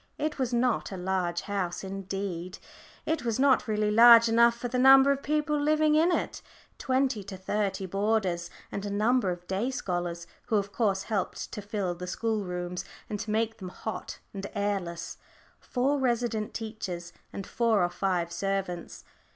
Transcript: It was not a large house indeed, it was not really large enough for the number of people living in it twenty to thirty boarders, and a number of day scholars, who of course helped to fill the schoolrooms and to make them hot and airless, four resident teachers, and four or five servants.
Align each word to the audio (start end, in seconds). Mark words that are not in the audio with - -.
It 0.17 0.39
was 0.39 0.51
not 0.51 0.91
a 0.91 0.97
large 0.97 1.41
house 1.41 1.83
indeed, 1.83 2.57
it 3.05 3.23
was 3.23 3.37
not 3.39 3.67
really 3.67 3.91
large 3.91 4.27
enough 4.27 4.55
for 4.57 4.67
the 4.67 4.79
number 4.79 5.11
of 5.11 5.21
people 5.21 5.59
living 5.61 5.93
in 5.93 6.11
it 6.11 6.41
twenty 6.79 7.23
to 7.25 7.37
thirty 7.37 7.85
boarders, 7.85 8.49
and 8.71 8.83
a 8.83 8.89
number 8.89 9.29
of 9.29 9.45
day 9.45 9.69
scholars, 9.69 10.25
who 10.47 10.55
of 10.55 10.71
course 10.71 11.03
helped 11.03 11.51
to 11.51 11.61
fill 11.61 11.93
the 11.93 12.07
schoolrooms 12.07 12.83
and 13.11 13.19
to 13.19 13.29
make 13.29 13.57
them 13.57 13.69
hot 13.69 14.17
and 14.33 14.47
airless, 14.55 15.19
four 15.59 15.99
resident 15.99 16.55
teachers, 16.55 17.13
and 17.31 17.45
four 17.45 17.83
or 17.83 17.89
five 17.91 18.31
servants. 18.31 19.03